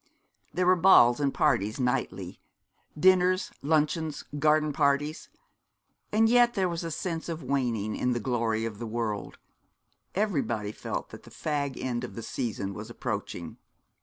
There 0.51 0.65
were 0.65 0.75
balls 0.75 1.19
and 1.19 1.31
parties 1.31 1.79
nightly, 1.79 2.41
dinners, 2.99 3.51
luncheons, 3.61 4.23
garden 4.39 4.73
parties; 4.73 5.29
and 6.11 6.27
yet 6.27 6.55
there 6.55 6.67
was 6.67 6.83
a 6.83 6.89
sense 6.89 7.29
of 7.29 7.43
waning 7.43 7.95
in 7.95 8.13
the 8.13 8.19
glory 8.19 8.65
of 8.65 8.79
the 8.79 8.87
world 8.87 9.37
everybody 10.15 10.71
felt 10.71 11.09
that 11.09 11.21
the 11.21 11.29
fag 11.29 11.77
end 11.79 12.03
of 12.03 12.15
the 12.15 12.23
season 12.23 12.73
was 12.73 12.89
approaching. 12.89 13.57